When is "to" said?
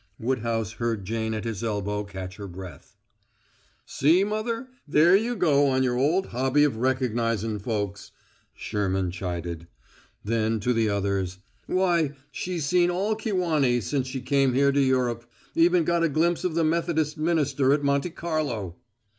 10.61-10.73, 14.71-14.81